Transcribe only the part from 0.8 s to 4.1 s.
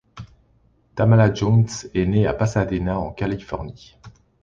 Tamala Jones est née à Pasadena, en Californie.